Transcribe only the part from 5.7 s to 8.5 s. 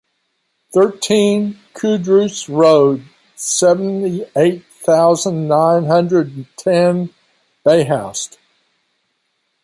hundred ten, Béhoust